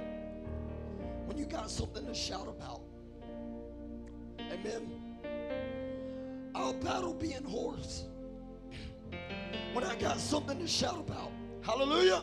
[1.28, 2.82] when you got something to shout about,
[4.52, 5.03] amen,
[6.56, 8.06] I'll battle being hoarse.
[9.74, 12.22] When I got something to shout about, hallelujah.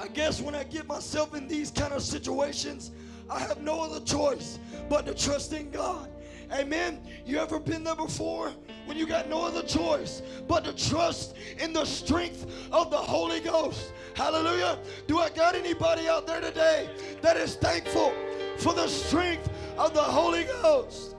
[0.00, 2.90] I guess when I get myself in these kind of situations,
[3.28, 6.10] I have no other choice but to trust in God.
[6.52, 7.00] Amen.
[7.24, 8.52] You ever been there before
[8.86, 13.40] when you got no other choice but to trust in the strength of the Holy
[13.40, 13.92] Ghost?
[14.14, 14.78] Hallelujah.
[15.06, 16.90] Do I got anybody out there today
[17.22, 18.12] that is thankful
[18.58, 21.14] for the strength of the Holy Ghost?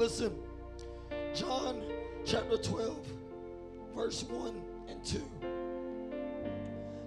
[0.00, 0.32] Listen,
[1.34, 1.82] John
[2.24, 3.06] chapter 12,
[3.94, 5.20] verse 1 and 2.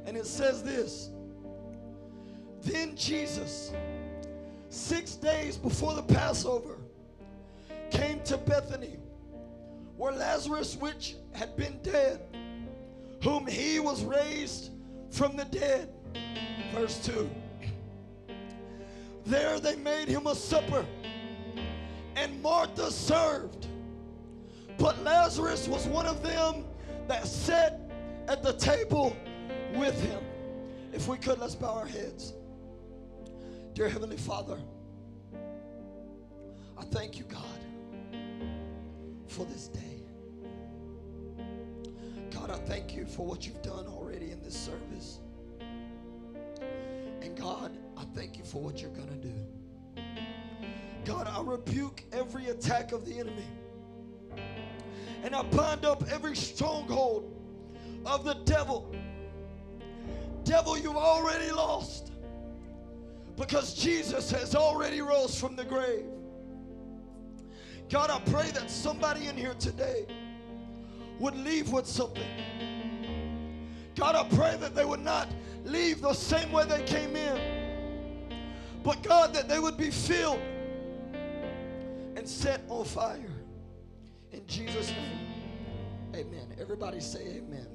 [0.06, 1.10] And it says this
[2.62, 3.74] Then Jesus,
[4.70, 6.78] six days before the Passover,
[7.90, 9.00] came to Bethany,
[9.98, 12.22] where Lazarus, which had been dead,
[13.24, 14.70] whom he was raised
[15.10, 15.90] from the dead.
[16.72, 17.28] Verse 2.
[19.26, 20.86] There they made him a supper,
[22.44, 23.68] Martha served.
[24.78, 26.66] But Lazarus was one of them
[27.08, 27.80] that sat
[28.28, 29.16] at the table
[29.76, 30.22] with him.
[30.92, 32.34] If we could, let's bow our heads.
[33.74, 34.60] Dear Heavenly Father,
[36.78, 38.20] I thank you, God,
[39.28, 40.04] for this day.
[42.30, 45.20] God, I thank you for what you've done already in this service.
[47.22, 49.63] And God, I thank you for what you're going to do.
[51.06, 53.48] God, I rebuke every attack of the enemy.
[55.24, 57.34] And I bind up every stronghold
[58.06, 58.94] of the devil.
[60.44, 62.12] Devil, you've already lost
[63.38, 66.06] because Jesus has already rose from the grave.
[67.90, 70.06] God, I pray that somebody in here today
[71.20, 72.24] would leave with something.
[73.96, 75.28] God, I pray that they would not
[75.64, 78.32] leave the same way they came in,
[78.84, 80.40] but God, that they would be filled
[82.16, 83.32] and set on fire.
[84.32, 86.56] In Jesus' name, amen.
[86.60, 87.68] Everybody say amen.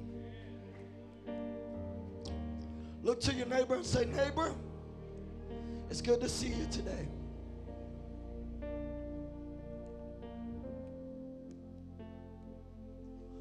[3.01, 4.53] Look to your neighbor and say, Neighbor,
[5.89, 7.07] it's good to see you today.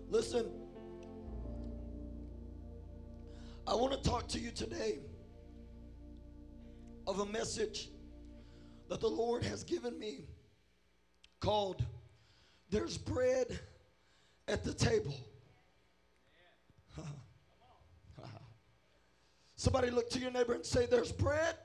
[0.08, 0.46] Listen,
[3.66, 5.00] I want to talk to you today
[7.06, 7.90] of a message
[8.88, 10.24] that the Lord has given me
[11.40, 11.84] called
[12.70, 13.58] There's Bread
[14.46, 15.14] at the Table.
[19.56, 21.56] Somebody look to your neighbor and say, There's bread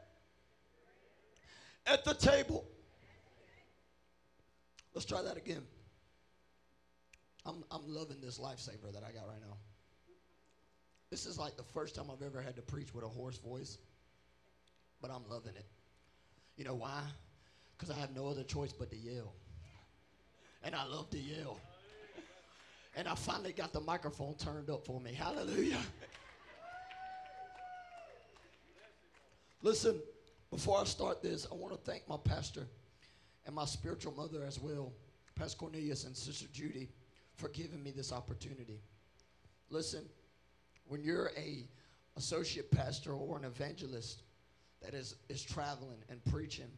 [1.86, 2.66] at the table.
[4.94, 5.64] Let's try that again.
[7.46, 9.58] I'm, I'm loving this lifesaver that I got right now.
[11.10, 13.78] This is like the first time I've ever had to preach with a hoarse voice,
[15.02, 15.66] but I'm loving it.
[16.56, 17.02] You know why?
[17.78, 19.34] Because I have no other choice but to yell.
[20.64, 21.60] And I love to yell.
[22.96, 25.14] And I finally got the microphone turned up for me.
[25.14, 25.80] Hallelujah.
[29.62, 30.00] Listen,
[30.52, 32.68] before I start this, I want to thank my pastor
[33.46, 34.94] and my spiritual mother as well,
[35.36, 36.90] Pastor Cornelius and Sister Judy,
[37.36, 38.80] for giving me this opportunity.
[39.70, 40.04] Listen,
[40.88, 41.68] when you're a
[42.18, 44.22] associate pastor or an evangelist
[44.82, 46.70] that is, is traveling and preaching,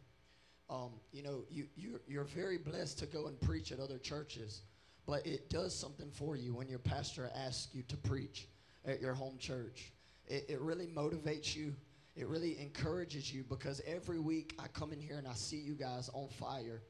[0.69, 4.61] um, you know, you, you're, you're very blessed to go and preach at other churches,
[5.05, 8.47] but it does something for you when your pastor asks you to preach
[8.85, 9.91] at your home church.
[10.27, 11.75] It, it really motivates you
[12.15, 15.73] it really encourages you because every week I come in here and I see you
[15.73, 16.81] guys on fire.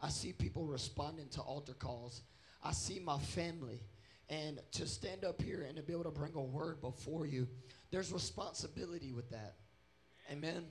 [0.00, 2.22] I see people responding to altar calls.
[2.64, 3.82] I see my family.
[4.30, 7.46] And to stand up here and to be able to bring a word before you,
[7.90, 9.56] there's responsibility with that.
[10.32, 10.64] Amen.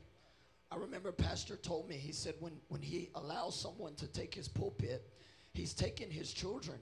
[0.71, 4.47] I remember Pastor told me, he said, when, when he allows someone to take his
[4.47, 5.09] pulpit,
[5.53, 6.77] he's taking his children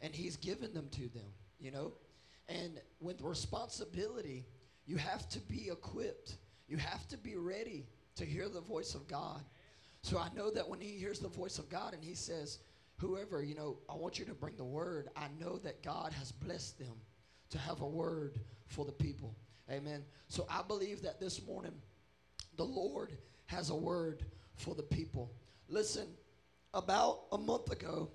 [0.00, 1.28] and he's given them to them,
[1.60, 1.92] you know?
[2.48, 4.46] And with responsibility,
[4.86, 6.36] you have to be equipped
[6.68, 7.86] you have to be ready
[8.16, 9.42] to hear the voice of God.
[10.02, 12.58] So I know that when he hears the voice of God and he says,
[12.98, 16.32] Whoever, you know, I want you to bring the word, I know that God has
[16.32, 16.94] blessed them
[17.50, 19.36] to have a word for the people.
[19.70, 20.02] Amen.
[20.28, 21.74] So I believe that this morning,
[22.56, 23.12] the Lord
[23.46, 24.24] has a word
[24.54, 25.32] for the people.
[25.68, 26.06] Listen,
[26.74, 28.10] about a month ago,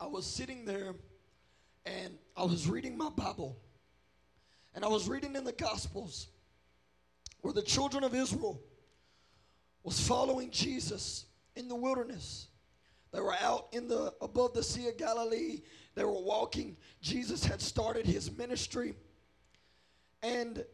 [0.00, 0.94] I was sitting there
[1.86, 3.58] and I was reading my Bible.
[4.74, 6.28] And I was reading in the Gospels
[7.40, 8.60] where the children of Israel
[9.82, 11.24] was following Jesus
[11.56, 12.48] in the wilderness.
[13.12, 15.62] They were out in the above the Sea of Galilee.
[15.94, 16.76] They were walking.
[17.00, 18.94] Jesus had started his ministry.
[20.22, 20.64] And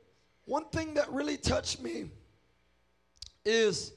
[0.47, 2.11] one thing that really touched me
[3.44, 3.93] is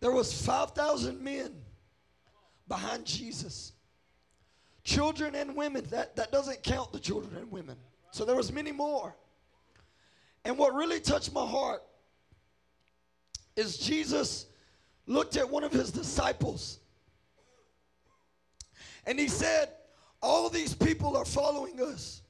[0.00, 1.52] there was 5,000 men
[2.68, 3.72] behind Jesus.
[4.84, 5.84] Children and women.
[5.90, 7.76] That, that doesn't count the children and women.
[8.10, 9.14] So there was many more.
[10.44, 11.82] And what really touched my heart
[13.56, 14.46] is Jesus
[15.06, 16.78] looked at one of his disciples
[19.06, 19.68] and he said,
[20.20, 22.22] All these people are following us.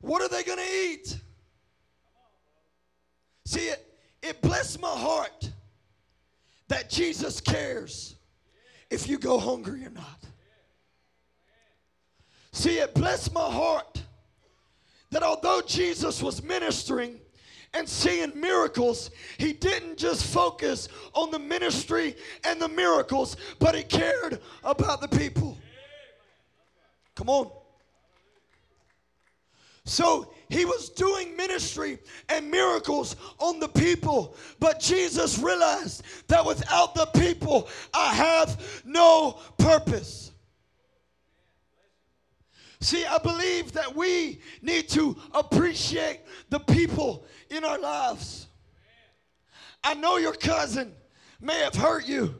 [0.00, 1.18] What are they going to eat?
[3.46, 3.70] See,
[4.24, 5.50] it, blessed my heart
[6.68, 8.16] that Jesus cares
[8.90, 10.26] if you go hungry or not.
[12.52, 14.02] See, it blessed my heart
[15.10, 17.20] that although Jesus was ministering
[17.74, 23.82] and seeing miracles, he didn't just focus on the ministry and the miracles, but he
[23.82, 25.58] cared about the people.
[27.14, 27.50] Come on.
[29.84, 31.98] So he was doing ministry
[32.28, 39.38] and miracles on the people, but Jesus realized that without the people, I have no
[39.58, 40.32] purpose.
[42.80, 46.20] See, I believe that we need to appreciate
[46.50, 48.48] the people in our lives.
[49.82, 50.92] I know your cousin
[51.40, 52.34] may have hurt you.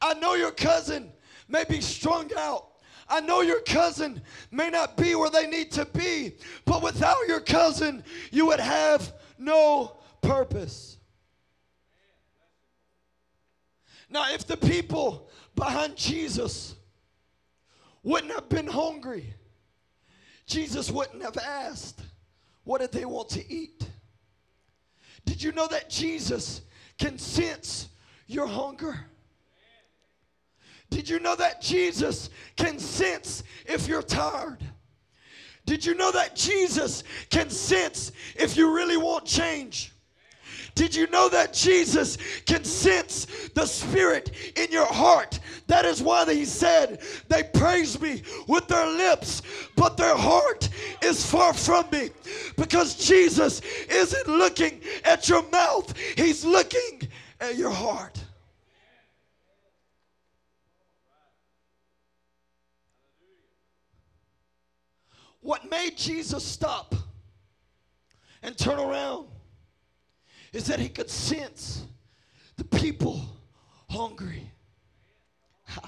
[0.00, 1.12] I know your cousin
[1.48, 2.71] may be strung out.
[3.12, 6.32] I know your cousin may not be where they need to be,
[6.64, 10.96] but without your cousin, you would have no purpose.
[14.08, 16.74] Now, if the people behind Jesus
[18.02, 19.34] wouldn't have been hungry,
[20.46, 22.00] Jesus wouldn't have asked,
[22.64, 23.86] What did they want to eat?
[25.26, 26.62] Did you know that Jesus
[26.98, 27.90] can sense
[28.26, 29.04] your hunger?
[30.92, 34.58] Did you know that Jesus can sense if you're tired?
[35.64, 39.92] Did you know that Jesus can sense if you really want change?
[40.74, 45.40] Did you know that Jesus can sense the spirit in your heart?
[45.66, 49.42] That is why he said, They praise me with their lips,
[49.76, 50.68] but their heart
[51.02, 52.10] is far from me.
[52.56, 57.08] Because Jesus isn't looking at your mouth, he's looking
[57.40, 58.22] at your heart.
[65.42, 66.94] What made Jesus stop
[68.42, 69.26] and turn around
[70.52, 71.84] is that he could sense
[72.56, 73.20] the people
[73.90, 74.50] hungry.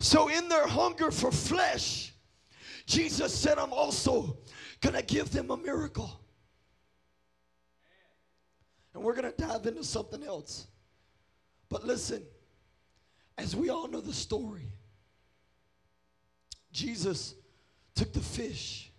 [0.00, 2.12] So, in their hunger for flesh,
[2.86, 4.38] Jesus said, I'm also
[4.80, 6.20] going to give them a miracle.
[8.94, 10.68] And we're going to dive into something else.
[11.68, 12.22] But listen,
[13.36, 14.70] as we all know the story,
[16.70, 17.34] Jesus
[17.98, 18.92] took the fish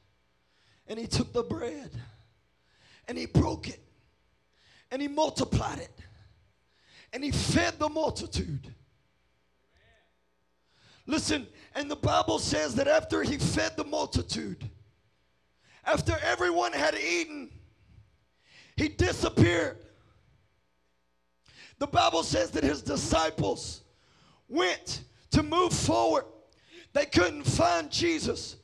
[0.88, 1.90] and he took the bread
[3.08, 3.80] and he broke it
[4.92, 5.98] and he multiplied it
[7.14, 8.74] and he fed the multitude.
[11.06, 14.70] Listen, and the Bible says that after he fed the multitude,
[15.86, 17.50] after everyone had eaten,
[18.76, 19.78] he disappeared.
[21.80, 23.82] The Bible says that his disciples
[24.50, 26.26] went to move forward.
[26.92, 28.58] They couldn't find Jesus,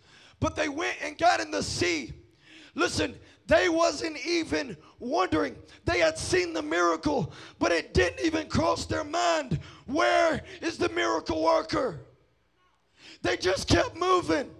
[0.46, 2.14] but they went and got in the sea.
[2.76, 3.16] Listen,
[3.48, 5.56] they wasn't even wondering.
[5.86, 9.60] They had seen the miracle, but it didn't even cross their mind.
[9.88, 12.02] Where is the miracle worker?
[13.24, 14.52] They just kept moving.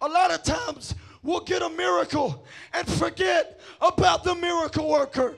[0.00, 0.94] A lot of times
[1.24, 5.34] we'll get a miracle and forget about the miracle worker.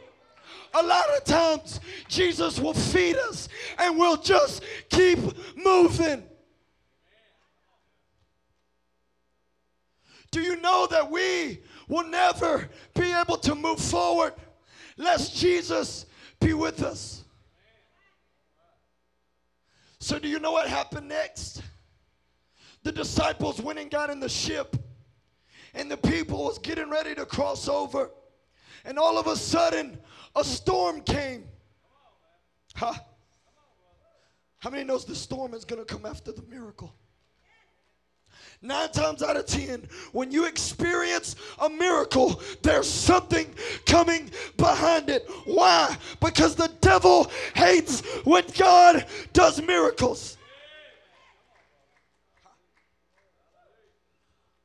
[0.75, 5.21] A lot of times Jesus will feed us and we'll just keep
[5.57, 6.23] moving.
[10.31, 14.35] Do you know that we will never be able to move forward
[14.97, 16.07] lest Jesus
[16.41, 17.25] be with us.
[19.99, 21.63] So, do you know what happened next?
[22.83, 24.77] The disciples went and got in the ship,
[25.75, 28.11] and the people was getting ready to cross over.
[28.85, 29.99] And all of a sudden,
[30.35, 31.45] a storm came.
[32.75, 32.95] Huh?
[34.59, 36.95] How many knows the storm is going to come after the miracle?
[38.63, 43.55] Nine times out of ten, when you experience a miracle, there's something
[43.87, 45.27] coming behind it.
[45.47, 45.97] Why?
[46.21, 50.37] Because the devil hates when God does miracles.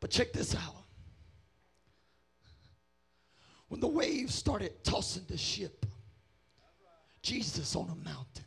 [0.01, 0.75] But check this out.
[3.69, 5.85] When the waves started tossing the ship,
[7.21, 8.45] Jesus on a mountain.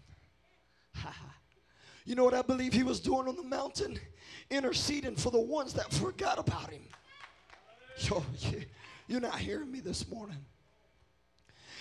[2.04, 3.98] you know what I believe he was doing on the mountain?
[4.50, 6.82] Interceding for the ones that forgot about him.
[7.98, 8.24] Yo,
[9.06, 10.38] you're not hearing me this morning.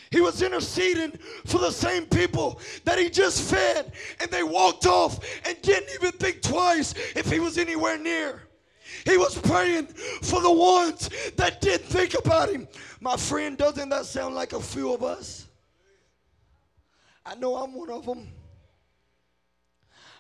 [0.10, 1.12] He was interceding
[1.46, 6.12] for the same people that he just fed, and they walked off and didn't even
[6.14, 8.44] think twice if he was anywhere near.
[9.06, 12.68] He was praying for the ones that didn't think about him.
[13.02, 15.48] My friend, doesn't that sound like a few of us?
[17.26, 18.28] I know I'm one of them.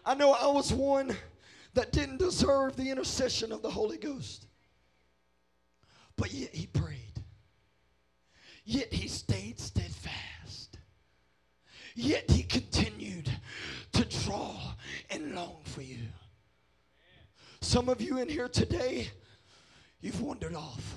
[0.06, 1.16] I know I was one
[1.78, 4.48] that didn't deserve the intercession of the Holy Ghost.
[6.16, 7.22] But yet he prayed.
[8.66, 10.80] Yet he stayed steadfast.
[11.94, 13.30] Yet he continued
[13.92, 14.74] to draw
[15.12, 16.00] and long for you.
[17.62, 19.12] Some of you in here today,
[20.02, 20.96] you've wandered off.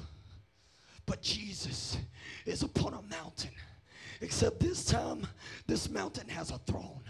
[1.05, 1.99] But Jesus
[2.47, 3.51] is upon a mountain.
[4.23, 5.27] Except this time,
[5.67, 7.03] this mountain has a throne.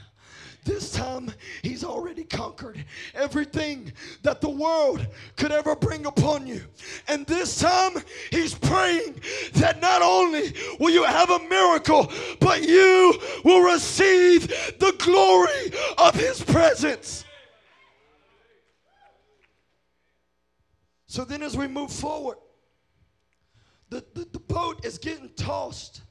[0.64, 6.62] This time, he's already conquered everything that the world could ever bring upon you.
[7.08, 7.92] And this time,
[8.30, 9.20] he's praying
[9.54, 14.48] that not only will you have a miracle, but you will receive
[14.78, 17.24] the glory of his presence.
[21.06, 22.36] So then, as we move forward,
[23.88, 26.02] the, the, the boat is getting tossed,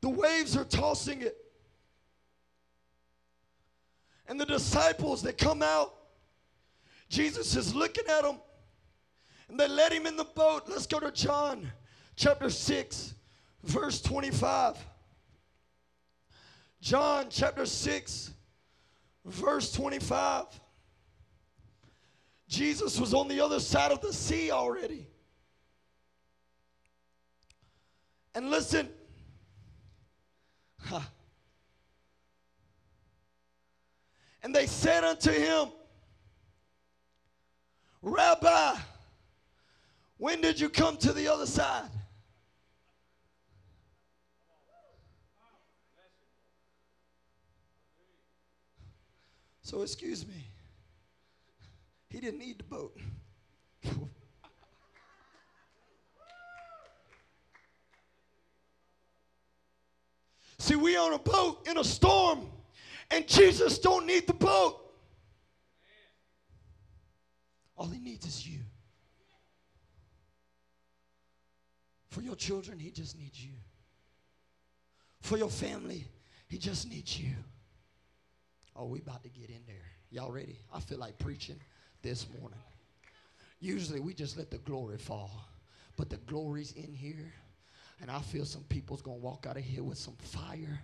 [0.00, 1.36] the waves are tossing it.
[4.28, 5.94] And the disciples they come out,
[7.08, 8.38] Jesus is looking at them
[9.48, 10.64] and they let him in the boat.
[10.68, 11.70] Let's go to John
[12.16, 13.14] chapter 6,
[13.64, 14.76] verse 25.
[16.80, 18.32] John chapter 6,
[19.24, 20.44] verse 25.
[22.48, 25.06] Jesus was on the other side of the sea already.
[28.34, 28.88] And listen,
[30.80, 31.00] huh,
[34.48, 35.68] And they said unto him,
[38.00, 38.76] Rabbi,
[40.16, 41.90] when did you come to the other side?
[49.60, 50.50] So, excuse me,
[52.08, 52.96] he didn't need the boat.
[60.58, 62.46] See, we on a boat in a storm.
[63.10, 64.80] And Jesus don't need the boat.
[67.76, 68.60] All he needs is you.
[72.10, 73.52] For your children, he just needs you.
[75.20, 76.06] For your family,
[76.48, 77.30] he just needs you.
[78.74, 79.76] Oh, we about to get in there.
[80.10, 80.58] Y'all ready?
[80.72, 81.60] I feel like preaching
[82.02, 82.58] this morning.
[83.60, 85.30] Usually we just let the glory fall.
[85.96, 87.32] But the glory's in here.
[88.00, 90.80] And I feel some people's gonna walk out of here with some fire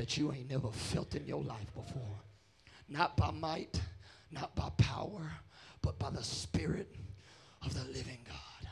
[0.00, 2.16] that you ain't never felt in your life before.
[2.88, 3.78] Not by might,
[4.30, 5.30] not by power,
[5.82, 6.88] but by the Spirit
[7.62, 8.70] of the living God.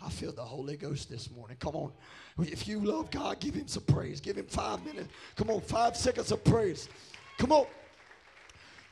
[0.00, 1.56] I feel the Holy Ghost this morning.
[1.58, 1.90] Come on.
[2.38, 4.20] If you love God, give him some praise.
[4.20, 5.08] Give him five minutes.
[5.34, 6.88] Come on, five seconds of praise.
[7.36, 7.66] Come on.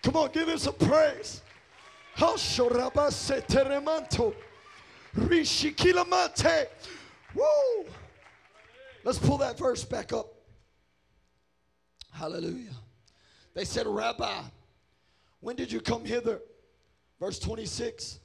[0.03, 1.43] Come on, give him some praise.
[7.37, 7.85] Woo!
[9.05, 10.36] Let's pull that verse back up.
[12.17, 12.75] Hallelujah.
[13.53, 14.41] They said, Rabbi,
[15.41, 16.41] when did you come hither?
[17.21, 18.21] Verse 26.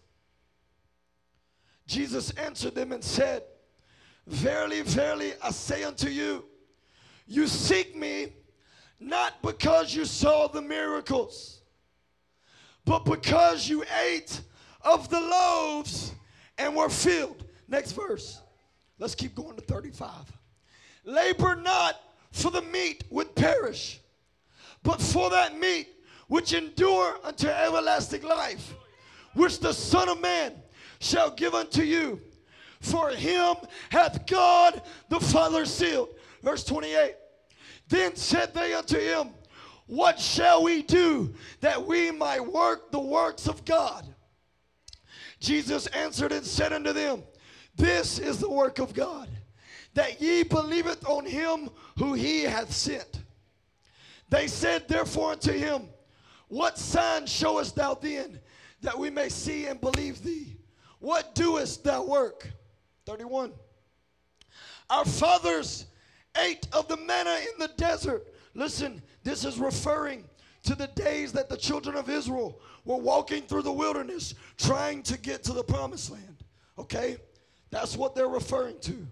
[1.87, 3.43] Jesus answered them and said,
[4.27, 6.45] Verily, verily, I say unto you,
[7.27, 8.31] you seek me
[8.97, 11.59] not because you saw the miracles,
[12.85, 14.39] but because you ate
[14.83, 16.13] of the loaves
[16.57, 17.43] and were filled.
[17.67, 18.39] Next verse.
[18.99, 20.09] Let's keep going to 35.
[21.03, 21.99] Labor not
[22.31, 23.99] for the meat would perish,
[24.83, 25.87] but for that meat
[26.27, 28.73] which endure unto everlasting life,
[29.33, 30.53] which the Son of Man
[30.99, 32.21] shall give unto you.
[32.79, 33.55] For him
[33.89, 36.09] hath God the Father sealed.
[36.41, 37.15] Verse 28.
[37.89, 39.31] Then said they unto him,
[39.87, 44.05] What shall we do that we might work the works of God?
[45.39, 47.23] Jesus answered and said unto them,
[47.75, 49.27] This is the work of God
[49.93, 53.21] that ye believeth on him who he hath sent.
[54.29, 55.89] They said therefore unto him,
[56.47, 58.39] What sign showest thou then
[58.81, 60.57] that we may see and believe thee.
[60.99, 62.49] What doest thou work?
[63.05, 63.53] 31.
[64.89, 65.85] Our fathers
[66.37, 68.27] ate of the manna in the desert.
[68.53, 70.25] Listen, this is referring
[70.63, 75.17] to the days that the children of Israel were walking through the wilderness trying to
[75.17, 76.43] get to the promised land.
[76.77, 77.17] Okay?
[77.69, 79.07] That's what they're referring to.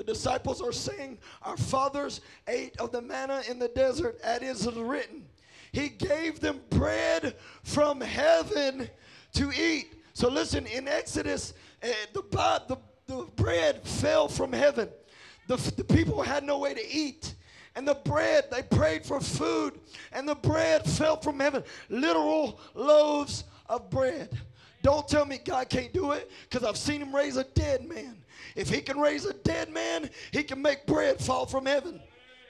[0.00, 4.66] The disciples are saying, Our fathers ate of the manna in the desert, as is
[4.66, 5.26] written.
[5.72, 8.88] He gave them bread from heaven
[9.34, 9.92] to eat.
[10.14, 11.52] So listen, in Exodus,
[11.82, 12.22] uh, the,
[12.66, 12.78] the,
[13.08, 14.88] the bread fell from heaven.
[15.48, 17.34] The, the people had no way to eat.
[17.76, 19.78] And the bread, they prayed for food,
[20.12, 21.62] and the bread fell from heaven.
[21.90, 24.30] Literal loaves of bread.
[24.82, 28.16] Don't tell me God can't do it because I've seen him raise a dead man.
[28.56, 32.00] If he can raise a dead man, he can make bread fall from heaven.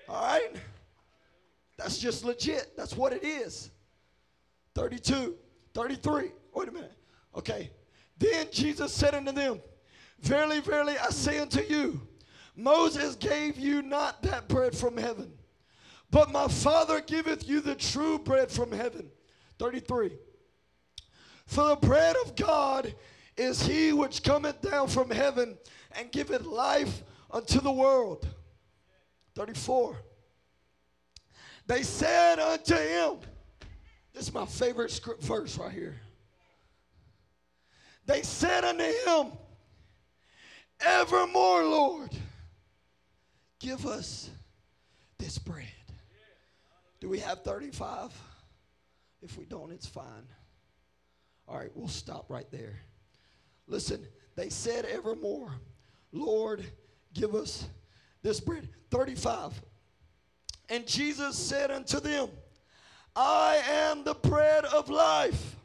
[0.09, 0.57] All right?
[1.77, 2.77] That's just legit.
[2.77, 3.71] That's what it is.
[4.75, 5.35] 32,
[5.75, 6.31] 33.
[6.55, 6.93] Wait a minute.
[7.37, 7.71] Okay.
[8.19, 9.61] Then Jesus said unto them,
[10.21, 12.01] Verily, verily, I say unto you,
[12.55, 15.33] Moses gave you not that bread from heaven,
[16.11, 19.11] but my Father giveth you the true bread from heaven.
[19.59, 20.13] 33.
[21.51, 22.95] For the bread of God
[23.37, 25.59] is he which cometh down from heaven
[25.99, 28.25] and giveth life unto the world.
[29.35, 29.97] 34.
[31.67, 33.17] They said unto him,
[34.15, 36.01] this is my favorite script verse right here.
[38.07, 39.33] They said unto him,
[40.81, 42.11] Evermore, Lord,
[43.59, 44.31] give us
[45.19, 45.67] this bread.
[47.01, 48.17] Do we have 35?
[49.21, 50.29] If we don't, it's fine.
[51.51, 52.79] All right, we'll stop right there.
[53.67, 55.51] Listen, they said evermore,
[56.13, 56.65] Lord,
[57.13, 57.67] give us
[58.23, 58.69] this bread.
[58.93, 59.61] 35.
[60.69, 62.29] And Jesus said unto them,
[63.17, 65.57] I am the bread of life.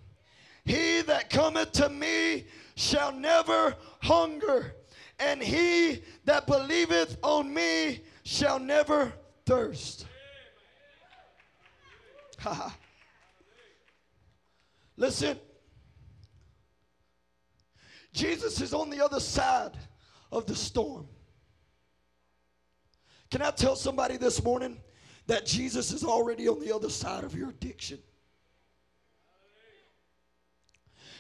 [0.64, 4.74] He that cometh to me shall never hunger,
[5.20, 9.14] and he that believeth on me shall never
[9.46, 10.08] thirst.
[14.98, 15.38] Listen,
[18.16, 19.78] Jesus is on the other side
[20.32, 21.06] of the storm.
[23.30, 24.78] Can I tell somebody this morning
[25.28, 28.00] that Jesus is already on the other side of your addiction?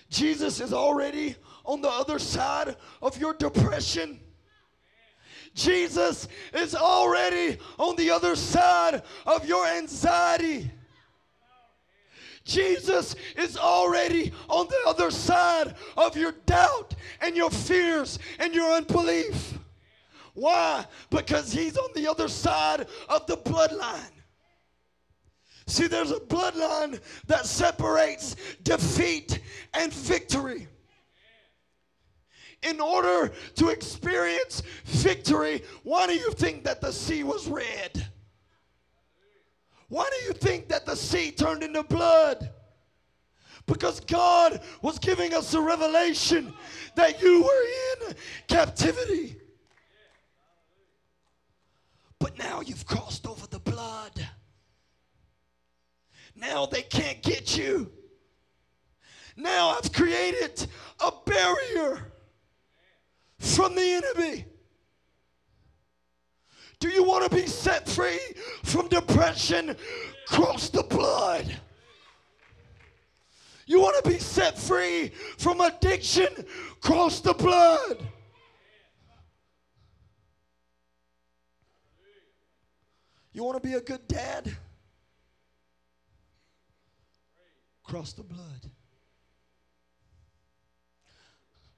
[0.10, 4.22] Jesus is already on the other side of your depression.
[5.54, 10.72] Jesus is already on the other side of your anxiety.
[12.46, 18.72] Jesus is already on the other side of your doubt and your fears and your
[18.72, 19.58] unbelief.
[20.36, 20.86] Why?
[21.10, 24.12] Because he's on the other side of the bloodline.
[25.66, 29.40] See, there's a bloodline that separates defeat
[29.74, 30.68] and victory.
[32.62, 38.05] In order to experience victory, why do you think that the sea was red?
[39.90, 42.52] Why do you think that the sea turned into blood?
[43.68, 46.54] Because God was giving us a revelation
[46.96, 48.16] that you were in
[48.48, 49.38] captivity.
[52.20, 54.28] But now you've crossed over the blood.
[56.36, 57.92] Now they can't get you.
[59.36, 60.68] Now I've created
[61.00, 62.14] a barrier
[63.40, 64.46] from the enemy.
[66.86, 68.20] Do you want to be set free
[68.62, 69.76] from depression?
[70.28, 71.52] Cross the blood.
[73.66, 76.28] You want to be set free from addiction?
[76.82, 78.08] Cross the blood.
[83.34, 84.56] You want to be a good dad?
[87.84, 88.70] Cross the blood.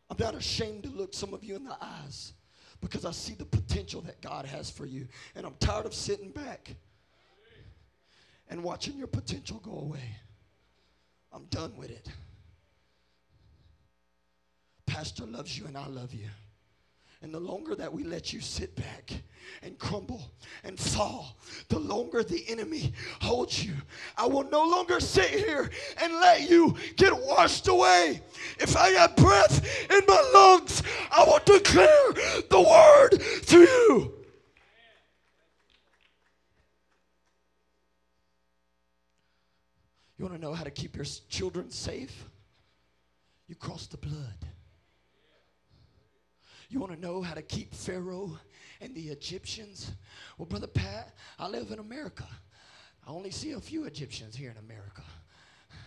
[0.10, 2.34] I'm not ashamed to look some of you in the eyes
[2.82, 5.08] because I see the potential that God has for you.
[5.36, 6.76] And I'm tired of sitting back
[8.50, 10.16] and watching your potential go away.
[11.34, 12.08] I'm done with it.
[14.86, 16.28] Pastor loves you and I love you.
[17.24, 19.12] And the longer that we let you sit back
[19.64, 20.22] and crumble
[20.64, 21.36] and fall,
[21.68, 23.74] the longer the enemy holds you.
[24.18, 28.22] I will no longer sit here and let you get washed away.
[28.60, 32.07] If I have breath in my lungs, I will declare
[32.50, 34.14] the word to you.
[40.18, 42.26] You want to know how to keep your children safe?
[43.48, 44.46] You cross the blood.
[46.70, 48.38] You want to know how to keep Pharaoh
[48.82, 49.92] and the Egyptians?
[50.38, 52.28] Well, Brother Pat, I live in America.
[53.06, 55.04] I only see a few Egyptians here in America.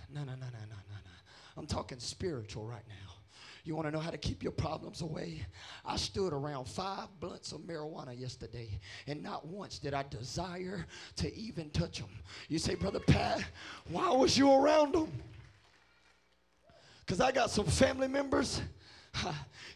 [0.08, 1.10] No, no, no, no, no, no, no.
[1.56, 3.19] I'm talking spiritual right now.
[3.64, 5.44] You want to know how to keep your problems away?
[5.84, 11.34] I stood around five blunts of marijuana yesterday, and not once did I desire to
[11.34, 12.08] even touch them.
[12.48, 13.44] You say, Brother Pat,
[13.90, 15.12] why was you around them?
[17.04, 18.62] Because I got some family members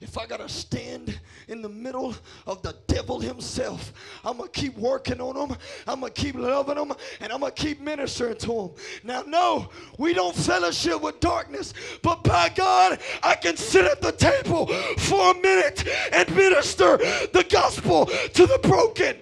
[0.00, 1.18] if I got to stand
[1.48, 2.14] in the middle
[2.46, 3.92] of the devil himself,
[4.24, 7.80] I'm to keep working on him, I'm to keep loving him, And I'm to keep
[7.80, 8.70] ministering to him.
[9.02, 11.74] Now, no, we don't fellowship with darkness.
[12.02, 14.66] But by God, I can sit at the table
[14.98, 19.16] for a minute and minister the gospel to the broken.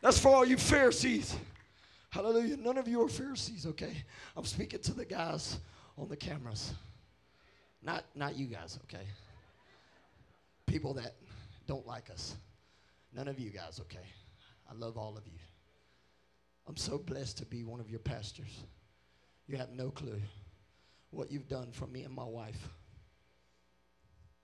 [0.00, 1.36] That's for all you Pharisees.
[2.10, 2.56] Hallelujah.
[2.56, 4.02] None of you are Pharisees, okay?
[4.36, 5.58] I'm speaking to the guys
[5.96, 6.72] on the cameras.
[7.82, 9.06] Not, not you guys, okay?
[10.66, 11.14] People that
[11.66, 12.36] don't like us.
[13.14, 14.06] None of you guys, okay?
[14.70, 15.38] I love all of you.
[16.68, 18.64] I'm so blessed to be one of your pastors.
[19.46, 20.20] You have no clue
[21.10, 22.68] what you've done for me and my wife.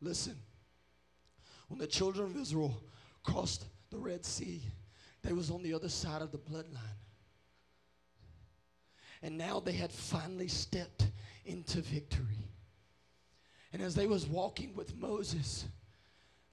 [0.01, 0.37] Listen,
[1.69, 2.83] when the children of Israel
[3.23, 4.63] crossed the Red Sea,
[5.23, 6.97] they was on the other side of the bloodline.
[9.23, 11.07] And now they had finally stepped
[11.45, 12.49] into victory.
[13.73, 15.67] And as they was walking with Moses,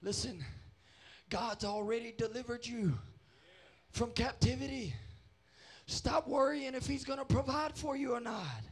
[0.02, 0.44] listen,
[1.30, 2.94] God's already delivered you
[3.90, 4.94] from captivity.
[5.86, 8.62] Stop worrying if he's going to provide for you or not.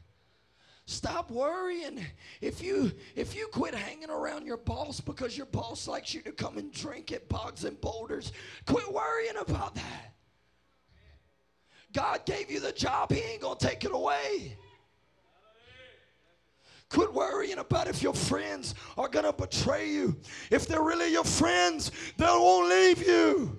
[0.86, 2.04] Stop worrying
[2.40, 6.32] if you if you quit hanging around your boss because your boss likes you to
[6.32, 8.32] come and drink at Bogs and Boulders.
[8.66, 10.14] Quit worrying about that.
[11.92, 14.56] God gave you the job, he ain't going to take it away.
[16.92, 20.14] Quit worrying about if your friends are going to betray you.
[20.50, 23.56] If they're really your friends, they won't leave you.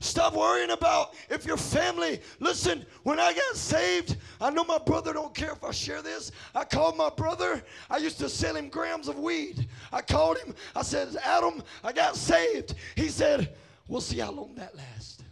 [0.00, 2.22] Stop worrying about if your family.
[2.40, 6.32] Listen, when I got saved, I know my brother don't care if I share this.
[6.54, 7.62] I called my brother.
[7.90, 9.68] I used to sell him grams of weed.
[9.92, 10.54] I called him.
[10.74, 12.76] I said, Adam, I got saved.
[12.96, 13.54] He said,
[13.88, 15.22] We'll see how long that lasts.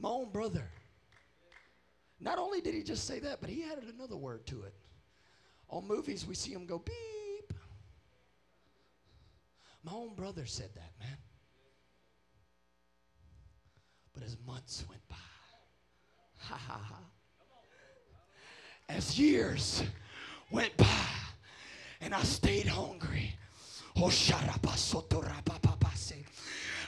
[0.00, 0.68] My own brother.
[2.24, 4.72] Not only did he just say that, but he added another word to it.
[5.68, 7.52] On movies, we see him go beep.
[9.84, 11.18] My own brother said that, man.
[14.14, 15.16] But as months went by,
[16.38, 17.00] ha ha ha.
[18.88, 19.82] As years
[20.50, 20.86] went by,
[22.00, 23.34] and I stayed hungry.
[23.96, 24.08] Oh,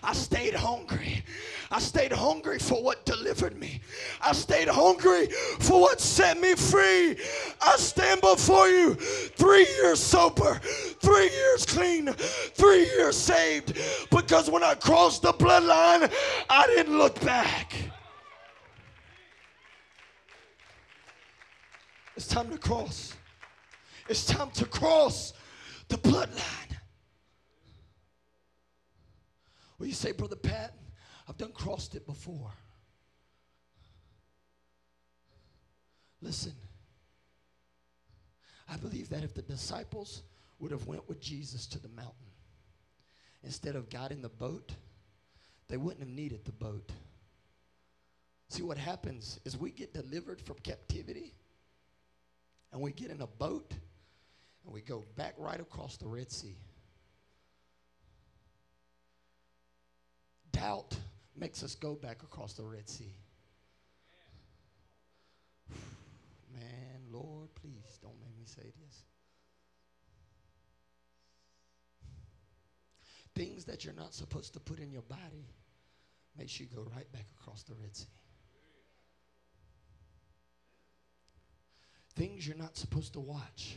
[0.06, 1.24] I stayed hungry.
[1.72, 3.80] I stayed hungry for what delivered me.
[4.22, 5.26] I stayed hungry
[5.58, 7.16] for what set me free.
[7.60, 10.60] I stand before you three years sober,
[11.00, 13.76] three years clean, three years saved.
[14.12, 16.12] Because when I crossed the bloodline,
[16.48, 17.74] I didn't look back.
[22.16, 23.14] It's time to cross.
[24.08, 25.32] It's time to cross
[25.88, 26.65] the bloodline.
[29.78, 30.74] Well, you say, Brother Pat,
[31.28, 32.52] I've done crossed it before.
[36.22, 36.52] Listen,
[38.68, 40.22] I believe that if the disciples
[40.58, 42.14] would have went with Jesus to the mountain
[43.44, 44.72] instead of got in the boat,
[45.68, 46.90] they wouldn't have needed the boat.
[48.48, 51.34] See, what happens is we get delivered from captivity
[52.72, 53.72] and we get in a boat
[54.64, 56.56] and we go back right across the Red Sea.
[60.56, 60.96] Doubt
[61.36, 63.14] makes us go back across the Red Sea.
[66.54, 69.02] Man, Lord, please don't make me say this.
[73.34, 75.46] Things that you're not supposed to put in your body
[76.38, 78.06] makes you go right back across the Red Sea.
[82.14, 83.76] Things you're not supposed to watch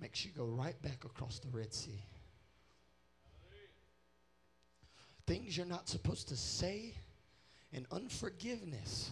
[0.00, 2.04] makes you go right back across the Red Sea.
[5.26, 6.94] Things you're not supposed to say,
[7.72, 9.10] and unforgiveness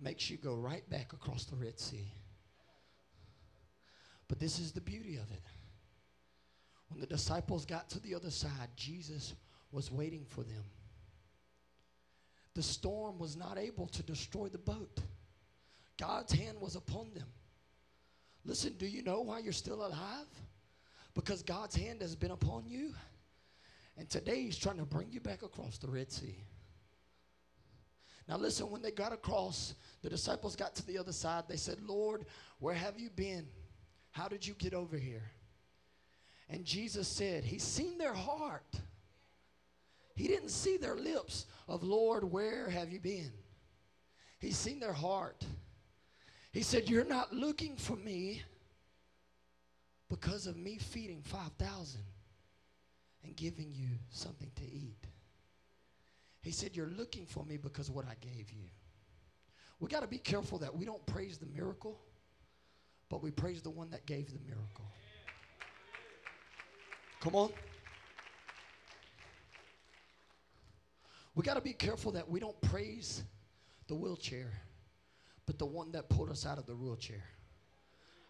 [0.00, 2.12] makes you go right back across the Red Sea.
[4.28, 5.42] But this is the beauty of it.
[6.88, 9.34] When the disciples got to the other side, Jesus
[9.72, 10.64] was waiting for them.
[12.54, 15.00] The storm was not able to destroy the boat.
[15.98, 17.28] God's hand was upon them.
[18.44, 20.26] Listen, do you know why you're still alive?
[21.14, 22.94] Because God's hand has been upon you.
[23.96, 26.36] And today he's trying to bring you back across the Red Sea.
[28.28, 31.44] Now, listen, when they got across, the disciples got to the other side.
[31.48, 32.26] They said, Lord,
[32.60, 33.46] where have you been?
[34.12, 35.32] How did you get over here?
[36.48, 38.80] And Jesus said, He's seen their heart.
[40.14, 43.32] He didn't see their lips of, Lord, where have you been?
[44.38, 45.44] He's seen their heart.
[46.52, 48.42] He said, You're not looking for me
[50.08, 52.00] because of me feeding 5,000
[53.24, 55.06] and giving you something to eat.
[56.42, 58.64] He said, You're looking for me because of what I gave you.
[59.78, 61.98] We got to be careful that we don't praise the miracle,
[63.08, 64.84] but we praise the one that gave the miracle.
[67.20, 67.50] Come on.
[71.34, 73.22] We got to be careful that we don't praise
[73.86, 74.52] the wheelchair,
[75.46, 77.22] but the one that pulled us out of the wheelchair.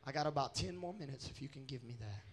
[0.04, 2.29] I got about 10 more minutes if you can give me that.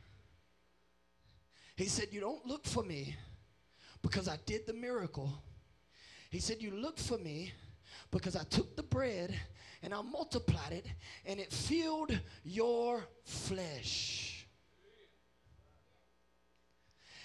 [1.77, 3.15] He said, You don't look for me
[4.01, 5.31] because I did the miracle.
[6.31, 7.53] He said, You look for me
[8.11, 9.33] because I took the bread
[9.83, 10.87] and I multiplied it
[11.25, 14.45] and it filled your flesh.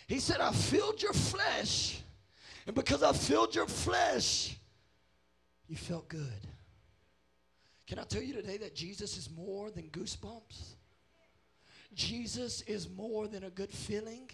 [0.07, 2.03] He said, I filled your flesh,
[2.67, 4.55] and because I filled your flesh,
[5.67, 6.47] you felt good.
[7.87, 10.75] Can I tell you today that Jesus is more than goosebumps?
[11.95, 14.29] Jesus is more than a good feeling.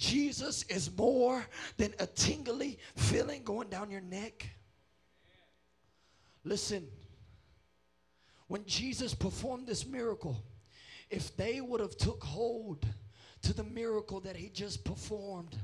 [0.00, 1.44] Jesus is more
[1.76, 4.48] than a tingly feeling going down your neck.
[6.42, 6.88] Listen,
[8.48, 10.42] when Jesus performed this miracle,
[11.10, 12.86] if they would have took hold
[13.42, 15.54] to the miracle that he just performed,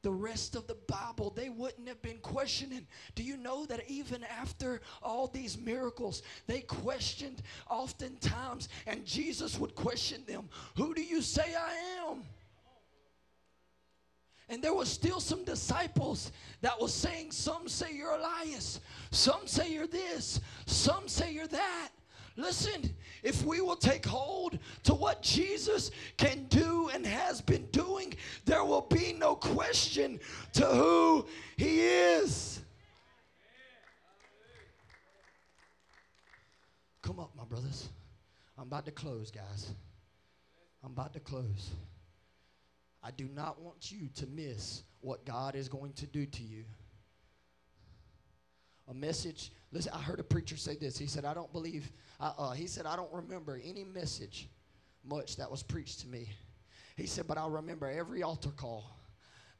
[0.00, 2.86] the rest of the Bible, they wouldn't have been questioning.
[3.14, 9.74] Do you know that even after all these miracles, they questioned oftentimes, and Jesus would
[9.74, 12.22] question them Who do you say I am?
[14.48, 16.30] And there was still some disciples
[16.60, 18.80] that was saying, Some say you're Elias,
[19.10, 21.90] some say you're this, some say you're that.
[22.36, 28.12] Listen, if we will take hold to what Jesus can do and has been doing,
[28.44, 30.18] there will be no question
[30.54, 31.26] to who
[31.56, 32.60] he is.
[37.02, 37.88] Come up, my brothers.
[38.58, 39.70] I'm about to close, guys.
[40.82, 41.70] I'm about to close.
[43.04, 46.64] I do not want you to miss what God is going to do to you.
[48.88, 49.52] A message.
[49.72, 50.96] Listen, I heard a preacher say this.
[50.96, 54.48] He said, I don't believe, uh, uh, he said, I don't remember any message
[55.04, 56.30] much that was preached to me.
[56.96, 58.90] He said, but I remember every altar call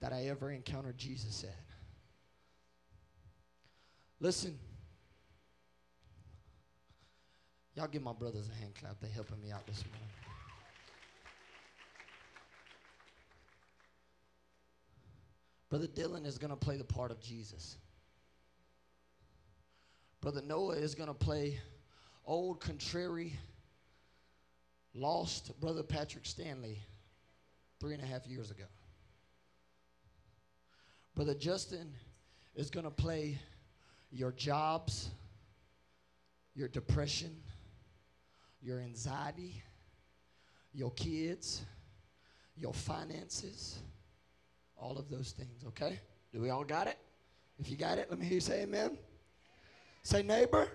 [0.01, 1.55] that I ever encountered Jesus at.
[4.21, 4.59] Listen.
[7.75, 9.01] Y'all give my brothers a hand clap.
[9.01, 10.24] They're helping me out this morning.
[15.75, 17.79] Brother Dylan is going to play the part of Jesus.
[20.21, 21.59] Brother Noah is going to play
[22.25, 23.33] old, contrary,
[24.95, 26.79] lost Brother Patrick Stanley
[27.81, 28.67] three and a half years ago.
[31.17, 31.93] Brother Justin
[32.55, 33.37] is going to play
[34.13, 35.11] your jobs,
[36.55, 37.35] your depression,
[38.63, 39.61] your anxiety,
[40.73, 41.63] your kids,
[42.57, 43.81] your finances
[44.77, 45.99] all of those things, okay?
[46.33, 46.99] Do we all got it?
[47.59, 48.99] If you got it, let me hear you say amen.
[50.03, 50.69] Say neighbor.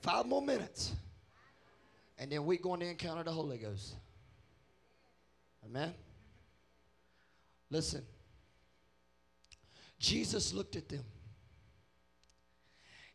[0.00, 0.92] Five more minutes.
[2.18, 3.94] And then we're going to encounter the Holy Ghost.
[5.64, 5.94] Amen.
[7.70, 8.02] Listen.
[9.98, 11.04] Jesus looked at them.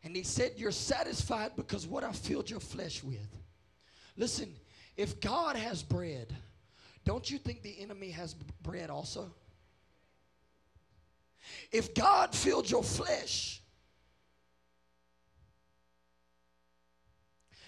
[0.02, 3.28] And he said, You're satisfied because what I filled your flesh with.
[4.16, 4.54] Listen,
[4.96, 6.34] if God has bread,
[7.04, 9.32] don't you think the enemy has bread also?
[11.72, 13.60] If God filled your flesh,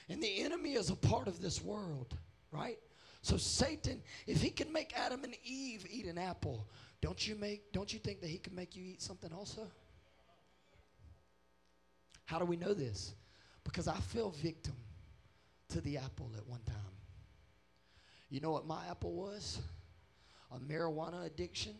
[0.09, 2.17] and the enemy is a part of this world,
[2.53, 2.79] right?
[3.23, 6.69] So Satan, if he can make Adam and Eve eat an apple,
[7.01, 9.67] don't you make don't you think that he can make you eat something also?
[12.25, 13.15] How do we know this?
[13.65, 14.75] Because I fell victim
[15.71, 16.77] to the apple at one time.
[18.31, 19.59] You know what my apple was?
[20.53, 21.75] A marijuana addiction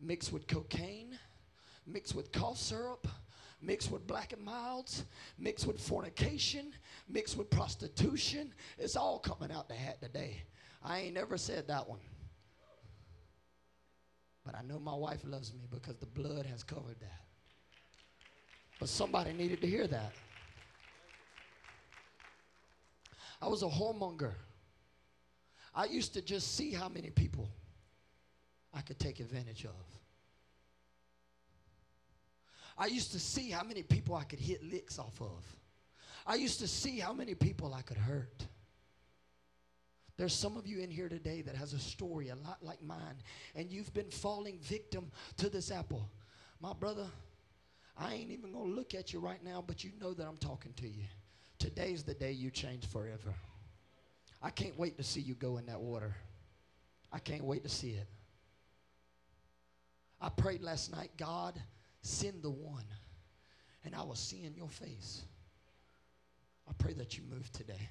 [0.00, 1.18] mixed with cocaine,
[1.86, 3.06] mixed with cough syrup,
[3.60, 5.04] mixed with black and milds,
[5.38, 6.72] mixed with fornication,
[7.08, 8.52] mixed with prostitution.
[8.78, 10.42] It's all coming out the hat today.
[10.82, 12.00] I ain't never said that one.
[14.44, 17.20] But I know my wife loves me because the blood has covered that.
[18.78, 20.12] But somebody needed to hear that.
[23.42, 24.32] I was a whoremonger.
[25.74, 27.48] I used to just see how many people
[28.72, 29.74] I could take advantage of.
[32.78, 35.44] I used to see how many people I could hit licks off of.
[36.26, 38.46] I used to see how many people I could hurt.
[40.16, 43.22] There's some of you in here today that has a story a lot like mine,
[43.54, 46.10] and you've been falling victim to this apple.
[46.60, 47.06] My brother,
[47.96, 50.72] I ain't even to look at you right now, but you know that I'm talking
[50.74, 51.04] to you.
[51.58, 53.34] Today's the day you change forever.
[54.42, 56.14] I can't wait to see you go in that water.
[57.12, 58.06] I can't wait to see it.
[60.20, 61.60] I prayed last night, God,
[62.02, 62.84] send the one.
[63.84, 65.22] And I was seeing your face.
[66.68, 67.88] I pray that you move today.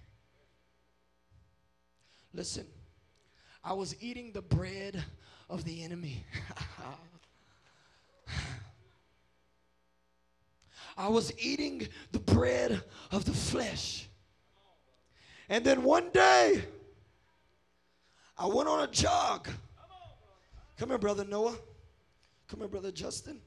[2.34, 2.66] Listen,
[3.64, 5.04] I was eating the bread
[5.50, 6.24] of the enemy.
[10.98, 14.08] I was eating the bread of the flesh.
[15.48, 16.64] And then one day,
[18.38, 19.50] I went on a jog.
[20.78, 21.56] Come here, Brother Noah.
[22.50, 23.40] Come here, Brother Justin.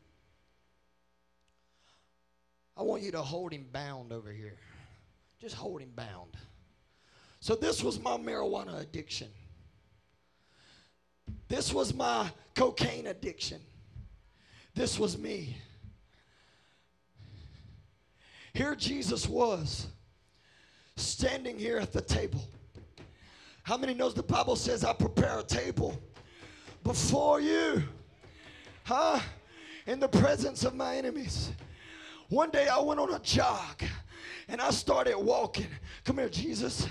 [2.77, 4.57] I want you to hold him bound over here.
[5.41, 6.37] Just hold him bound.
[7.41, 9.29] So, this was my marijuana addiction.
[11.49, 13.61] This was my cocaine addiction.
[14.75, 15.57] This was me.
[18.55, 19.89] Here Jesus was
[20.97, 22.47] standing here at the table.
[23.65, 26.01] How many knows the Bible says I prepare a table
[26.85, 27.83] before you?
[28.85, 29.21] Huh?
[29.87, 31.53] In the presence of my enemies.
[32.29, 33.83] One day I went on a jog
[34.49, 35.67] and I started walking.
[36.05, 36.87] Come here, Jesus.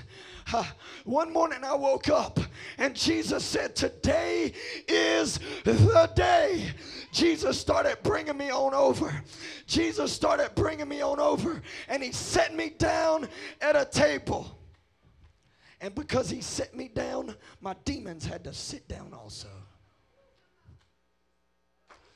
[1.05, 2.39] One morning I woke up
[2.77, 4.53] and Jesus said, Today
[4.87, 6.71] is the day.
[7.11, 9.13] Jesus started bringing me on over.
[9.65, 13.27] Jesus started bringing me on over and he set me down
[13.61, 14.57] at a table.
[15.79, 19.47] And because he set me down, my demons had to sit down also.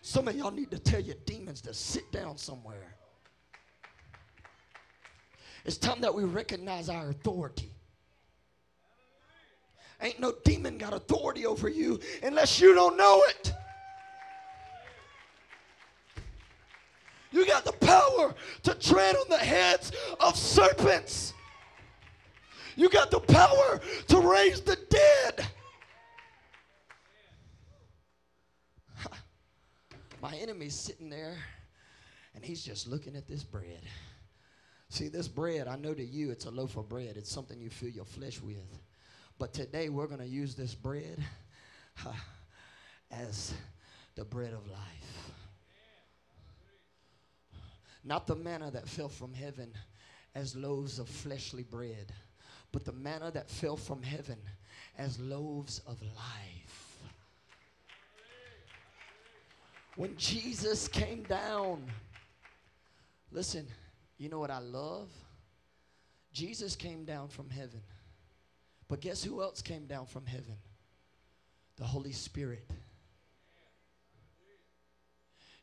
[0.07, 2.93] Some of y'all need to tell your demons to sit down somewhere.
[5.65, 7.71] It's time that we recognize our authority.
[9.99, 13.51] Ain't no demon got authority over you unless you don't know it.
[17.31, 21.33] You got the power to tread on the heads of serpents.
[22.75, 25.47] You got the power to raise the dead.
[30.25, 31.38] My enemy's sitting there
[32.33, 33.83] and he's just looking at this bread.
[34.89, 37.69] See, this bread, I know to you it's a loaf of bread, it's something you
[37.69, 38.79] fill your flesh with.
[39.38, 41.23] But today we're going to use this bread
[43.11, 43.53] as
[44.15, 45.31] the bread of life.
[48.03, 49.73] Not the manna that fell from heaven
[50.33, 52.11] as loaves of fleshly bread,
[52.71, 54.39] but the manna that fell from heaven
[54.97, 56.64] as loaves of life.
[59.95, 61.84] When Jesus came down,
[63.31, 63.65] listen,
[64.17, 65.10] you know what I love?
[66.34, 67.81] Jesus came down from heaven.
[68.88, 70.58] But guess who else came down from heaven?
[71.77, 72.69] The Holy Spirit.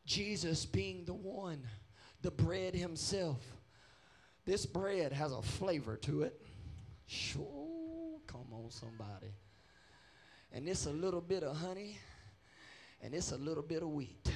[0.05, 1.63] Jesus being the one,
[2.21, 3.41] the bread himself.
[4.45, 6.41] This bread has a flavor to it.
[7.05, 9.33] Sure, come on, somebody.
[10.51, 11.97] And it's a little bit of honey,
[13.03, 14.31] and it's a little bit of wheat.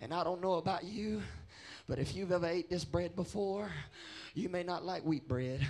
[0.00, 1.22] And I don't know about you,
[1.88, 3.70] but if you've ever ate this bread before,
[4.34, 5.66] you may not like wheat bread,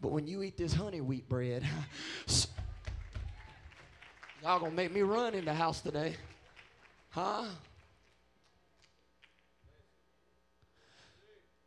[0.00, 1.64] but when you eat this honey wheat bread,
[4.42, 6.16] y'all gonna make me run in the house today.
[7.10, 7.46] Huh?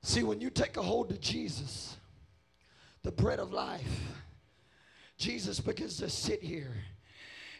[0.04, 1.98] See, when you take a hold of Jesus,
[3.02, 4.00] the bread of life,
[5.18, 6.74] Jesus begins to sit here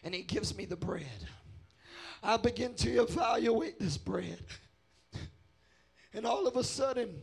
[0.04, 1.06] and he gives me the bread.
[2.22, 4.38] I begin to evaluate this bread.
[6.14, 7.20] And all of a sudden,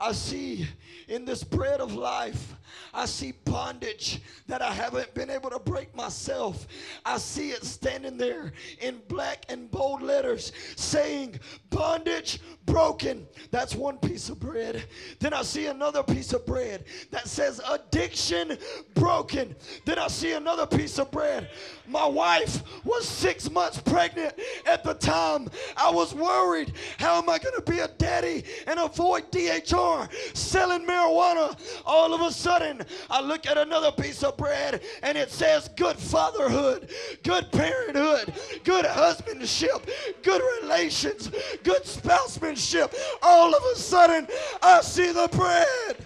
[0.00, 0.66] I see
[1.08, 2.54] in this bread of life,
[2.94, 6.66] I see bondage that I haven't been able to break myself.
[7.04, 13.26] I see it standing there in black and bold letters saying, Bondage broken.
[13.50, 14.84] That's one piece of bread.
[15.18, 18.56] Then I see another piece of bread that says, Addiction
[18.94, 19.54] broken.
[19.84, 21.50] Then I see another piece of bread.
[21.86, 24.34] My wife was six months pregnant
[24.66, 25.48] at the time.
[25.76, 26.72] I was worried.
[26.98, 29.89] How am I going to be a daddy and avoid DHR?
[30.34, 31.58] Selling marijuana.
[31.84, 35.96] All of a sudden, I look at another piece of bread and it says good
[35.96, 36.90] fatherhood,
[37.22, 38.34] good parenthood,
[38.64, 39.88] good husbandship,
[40.22, 41.30] good relations,
[41.62, 42.94] good spousemanship.
[43.22, 44.26] All of a sudden,
[44.62, 45.96] I see the bread.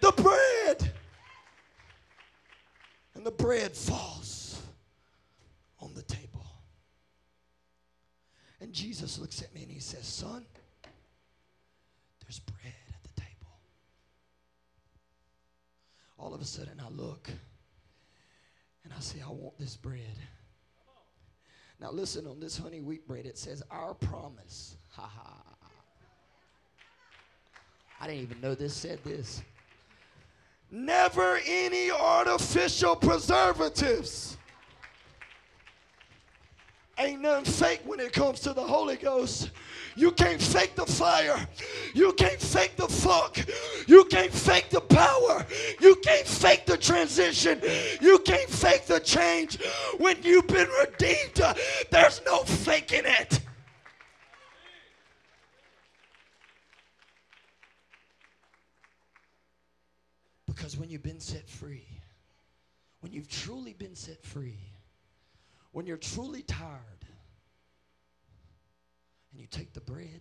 [0.00, 0.92] The bread.
[3.14, 4.60] And the bread falls
[5.80, 6.44] on the table.
[8.60, 10.44] And Jesus looks at me and he says, Son,
[12.32, 13.52] there's bread at the table.
[16.18, 17.28] All of a sudden, I look
[18.84, 20.16] and I say, I want this bread.
[21.78, 23.26] Now listen on this honey wheat bread.
[23.26, 24.76] It says our promise.
[24.92, 25.42] Ha ha.
[27.98, 29.40] I didn't even know this said this.
[30.70, 34.36] Never any artificial preservatives.
[37.02, 39.50] Ain't nothing fake when it comes to the Holy Ghost.
[39.96, 41.36] You can't fake the fire.
[41.94, 43.44] You can't fake the funk.
[43.88, 45.44] You can't fake the power.
[45.80, 47.60] You can't fake the transition.
[48.00, 49.60] You can't fake the change.
[49.98, 51.54] When you've been redeemed, uh,
[51.90, 53.40] there's no faking it.
[60.46, 61.88] Because when you've been set free,
[63.00, 64.71] when you've truly been set free,
[65.72, 67.04] when you're truly tired,
[69.32, 70.20] and you take the bread,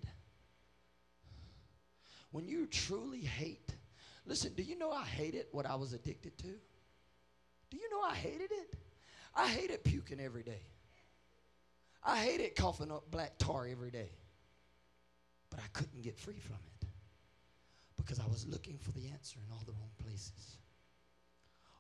[2.32, 3.76] when you truly hate,
[4.26, 6.48] listen, do you know I hated what I was addicted to?
[7.70, 8.76] Do you know I hated it?
[9.36, 10.62] I hated puking every day.
[12.04, 14.10] I hated coughing up black tar every day.
[15.50, 16.88] But I couldn't get free from it
[17.98, 20.58] because I was looking for the answer in all the wrong places.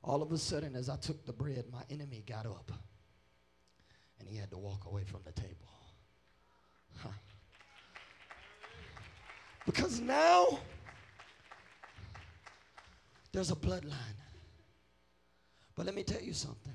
[0.03, 2.71] All of a sudden, as I took the bread, my enemy got up
[4.21, 5.67] and he had to walk away from the table.
[6.97, 7.09] Huh.
[9.65, 10.59] Because now
[13.31, 14.19] there's a bloodline.
[15.75, 16.73] But let me tell you something.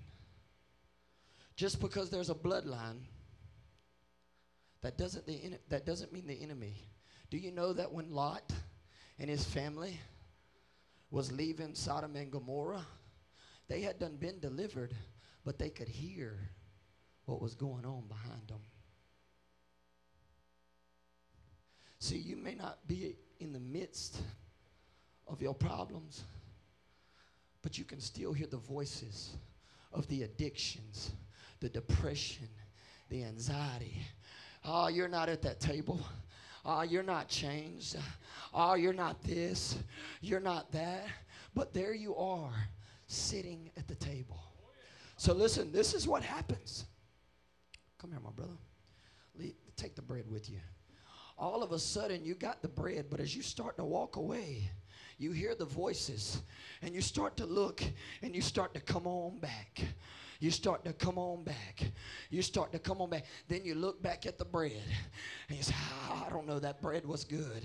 [1.54, 2.98] Just because there's a bloodline,
[4.82, 6.74] that doesn't, the, that doesn't mean the enemy.
[7.30, 8.52] Do you know that when Lot
[9.18, 10.00] and his family
[11.10, 12.84] was leaving Sodom and Gomorrah,
[13.68, 14.94] they had done been delivered,
[15.44, 16.50] but they could hear
[17.26, 18.60] what was going on behind them.
[21.98, 24.20] See, you may not be in the midst
[25.26, 26.22] of your problems,
[27.62, 29.36] but you can still hear the voices
[29.92, 31.10] of the addictions,
[31.60, 32.48] the depression,
[33.08, 33.98] the anxiety.
[34.64, 36.00] Oh, you're not at that table.
[36.64, 37.96] Oh, you're not changed.
[38.52, 39.78] Oh, you're not this.
[40.20, 41.06] You're not that.
[41.54, 42.52] But there you are,
[43.06, 44.38] sitting at the table.
[45.16, 46.84] So listen, this is what happens.
[48.06, 49.52] Come here, my brother.
[49.76, 50.60] Take the bread with you
[51.38, 54.70] all of a sudden you got the bread, but as you start to walk away,
[55.18, 56.42] you hear the voices
[56.82, 57.82] and you start to look
[58.22, 59.82] and you start to come on back.
[60.40, 61.84] You start to come on back.
[62.30, 63.24] You start to come on back.
[63.48, 64.82] Then you look back at the bread
[65.48, 65.74] and you say,
[66.08, 67.62] oh, I don't know that bread was good.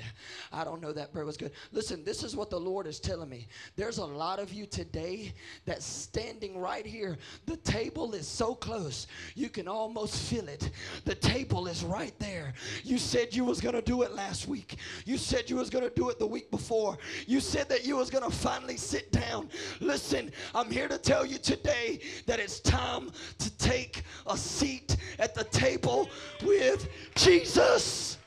[0.52, 1.52] I don't know that bread was good.
[1.72, 3.48] Listen, this is what the Lord is telling me.
[3.76, 5.34] There's a lot of you today
[5.66, 7.18] that's standing right here.
[7.46, 9.08] The table is so close.
[9.36, 10.72] You can almost feel it.
[11.06, 12.54] The table is right there.
[12.84, 14.78] You said you was going to do it last week.
[15.06, 16.98] You said you was going to do it the week before.
[17.28, 19.50] You said that you was going to finally sit down.
[19.80, 25.36] Listen, I'm here to tell you today that it's time to take a seat at
[25.36, 26.10] the table
[26.44, 28.18] with Jesus.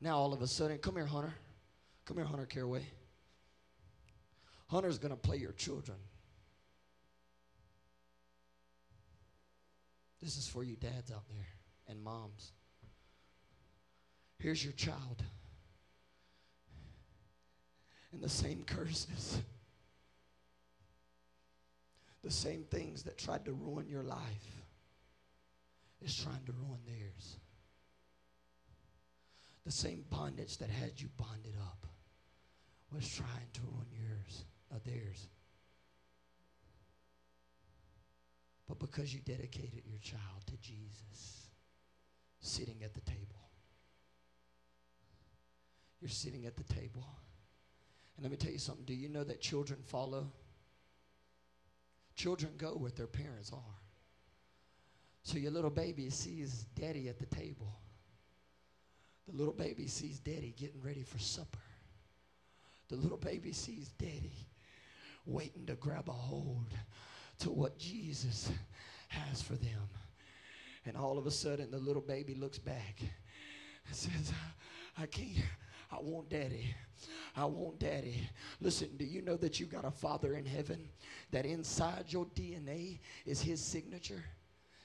[0.00, 1.34] Now, all of a sudden, come here, Hunter.
[2.04, 2.86] Come here, Hunter Caraway.
[4.68, 5.98] Hunter's going to play your children.
[10.22, 11.46] This is for you dads out there
[11.88, 12.52] and moms.
[14.38, 15.22] Here's your child
[18.12, 19.40] and the same curses,
[22.22, 24.62] the same things that tried to ruin your life
[26.02, 27.36] is trying to ruin theirs.
[29.64, 31.86] The same bondage that had you bonded up
[32.92, 35.28] was trying to ruin yours, not theirs.
[38.68, 41.48] But because you dedicated your child to Jesus,
[42.40, 43.50] sitting at the table,
[46.00, 47.06] you're sitting at the table.
[48.16, 48.84] And let me tell you something.
[48.84, 50.26] Do you know that children follow?
[52.14, 53.76] Children go where their parents are.
[55.22, 57.74] So your little baby sees daddy at the table.
[59.28, 61.58] The little baby sees daddy getting ready for supper.
[62.88, 64.46] The little baby sees daddy
[65.26, 66.72] waiting to grab a hold
[67.40, 68.50] to what Jesus
[69.08, 69.88] has for them.
[70.86, 74.32] And all of a sudden, the little baby looks back and says,
[74.96, 75.44] I can't,
[75.90, 76.74] I want daddy.
[77.36, 78.28] I want daddy.
[78.60, 80.88] Listen, do you know that you got a father in heaven
[81.30, 84.24] that inside your DNA is his signature?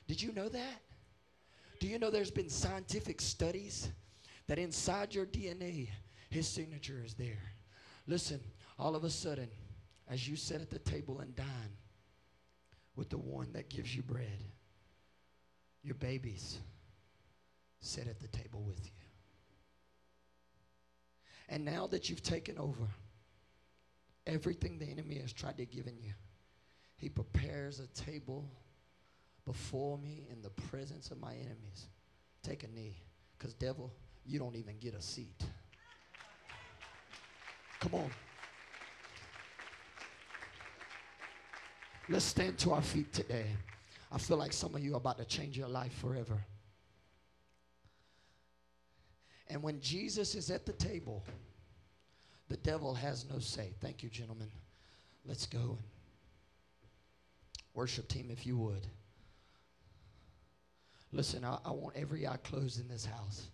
[0.07, 0.81] Did you know that?
[1.79, 3.89] Do you know there's been scientific studies
[4.47, 5.89] that inside your DNA,
[6.29, 7.41] his signature is there?
[8.07, 8.39] Listen,
[8.77, 9.49] all of a sudden,
[10.09, 11.77] as you sit at the table and dine
[12.95, 14.43] with the one that gives you bread,
[15.83, 16.59] your babies
[17.79, 18.91] sit at the table with you.
[21.51, 22.87] And now that you've taken over
[24.25, 26.13] everything the enemy has tried to give in you.
[26.95, 28.49] He prepares a table
[29.45, 31.89] before me in the presence of my enemies.
[32.41, 32.95] Take a knee,
[33.37, 33.91] because, devil,
[34.25, 35.43] you don't even get a seat.
[37.81, 38.09] Come on.
[42.07, 43.47] Let's stand to our feet today.
[44.11, 46.37] I feel like some of you are about to change your life forever.
[49.51, 51.25] And when Jesus is at the table,
[52.47, 53.73] the devil has no say.
[53.81, 54.47] Thank you, gentlemen.
[55.25, 55.59] Let's go.
[55.59, 55.77] And
[57.73, 58.87] Worship team, if you would.
[61.11, 63.47] Listen, I, I want every eye closed in this house.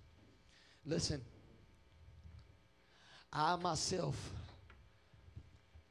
[0.85, 1.19] Listen,
[3.33, 4.15] I myself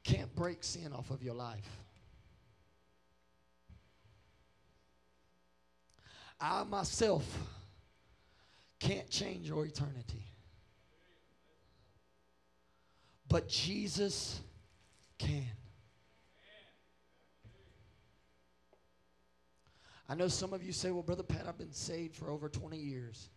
[0.04, 1.68] can't break sin off of your life.
[6.40, 7.24] I myself
[8.78, 10.24] can't change your eternity.
[13.28, 14.40] But Jesus
[15.18, 15.44] can.
[20.08, 22.76] I know some of you say, well, Brother Pat, I've been saved for over 20
[22.76, 23.28] years.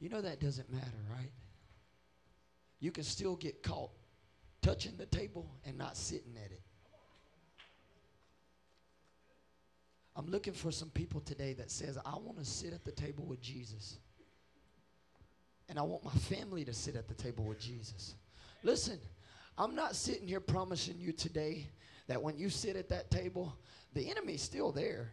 [0.00, 1.30] You know that doesn't matter, right?
[2.80, 3.90] You can still get caught
[4.60, 6.60] touching the table and not sitting at it.
[10.14, 13.24] I'm looking for some people today that says, I want to sit at the table
[13.24, 13.98] with Jesus.
[15.68, 18.14] And I want my family to sit at the table with Jesus.
[18.62, 18.98] Listen,
[19.56, 21.66] I'm not sitting here promising you today
[22.06, 23.54] that when you sit at that table,
[23.94, 25.12] the enemy's still there.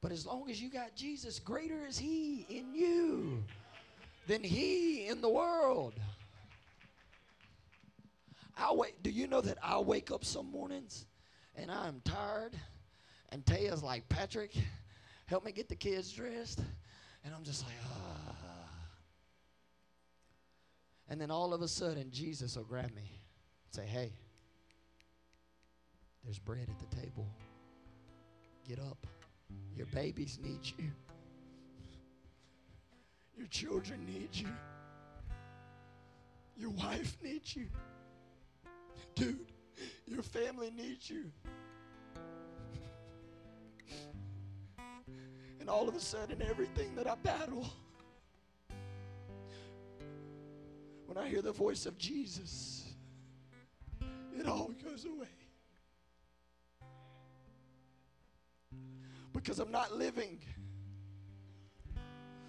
[0.00, 3.42] But as long as you got Jesus, greater is He in you
[4.26, 5.94] than He in the world.
[8.56, 9.02] I wait.
[9.02, 11.06] Do you know that I wake up some mornings
[11.56, 12.56] and I'm tired.
[13.30, 14.52] And Taya's like, Patrick,
[15.26, 16.60] help me get the kids dressed.
[17.24, 18.34] And I'm just like, ah.
[21.08, 24.12] And then all of a sudden, Jesus will grab me and say, hey,
[26.24, 27.26] there's bread at the table.
[28.66, 29.06] Get up.
[29.76, 30.90] Your babies need you.
[33.36, 34.48] Your children need you.
[36.56, 37.66] Your wife needs you.
[39.14, 39.52] Dude,
[40.06, 41.30] your family needs you.
[45.64, 47.66] And all of a sudden, everything that I battle,
[51.06, 52.92] when I hear the voice of Jesus,
[54.38, 55.26] it all goes away.
[59.32, 60.38] Because I'm not living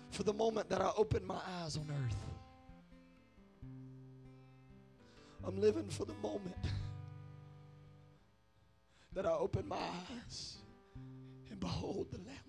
[0.10, 2.18] for the moment that I open my eyes on earth.
[5.46, 6.68] I'm living for the moment
[9.14, 10.58] that I open my eyes
[11.50, 12.45] and behold the Lamb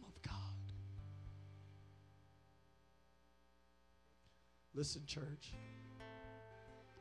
[4.77, 5.55] Listen, church,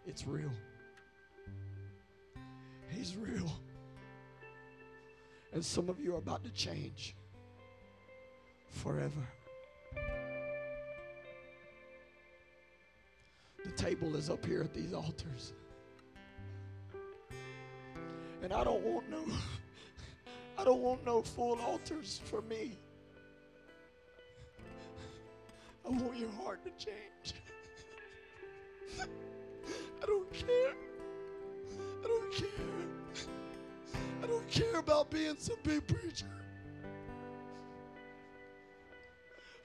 [0.08, 0.52] it's real.
[2.90, 3.52] He's real.
[5.52, 7.18] And some of you are about to change
[8.70, 9.28] forever.
[13.66, 15.52] The table is up here at these altars.
[18.42, 19.26] And I don't want no
[20.58, 22.78] I don't want no full altars for me.
[25.86, 27.34] I want your heart to change.
[29.02, 30.74] I don't care.
[32.04, 32.48] I don't care.
[34.24, 36.26] I don't care about being some big preacher.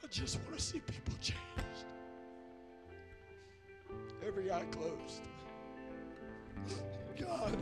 [0.03, 1.87] I just want to see people changed.
[4.27, 5.23] Every eye closed.
[7.19, 7.57] God.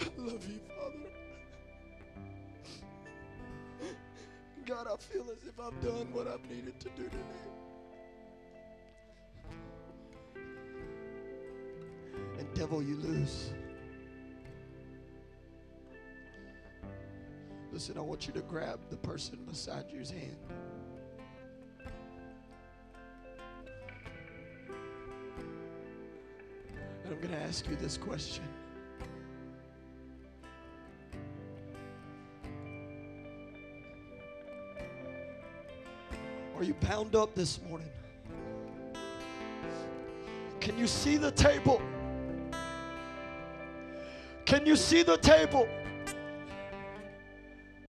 [0.00, 1.12] I love you, Father.
[4.66, 7.61] God, I feel as if I've done what I've needed to do today.
[12.54, 13.50] Devil, you lose.
[17.72, 20.36] Listen, I want you to grab the person beside you's hand.
[27.04, 28.44] And I'm going to ask you this question.
[36.56, 37.88] Are you bound up this morning?
[40.60, 41.82] Can you see the table?
[44.52, 45.66] Can you see the table?